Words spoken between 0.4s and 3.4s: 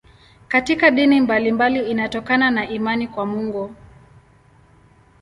Katika dini mbalimbali inatokana na imani kwa